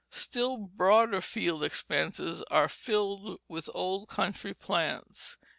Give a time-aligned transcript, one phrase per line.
[0.09, 5.37] Still broader field expanses are filled with old country plants.